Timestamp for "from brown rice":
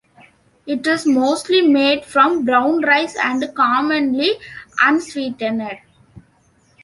2.05-3.15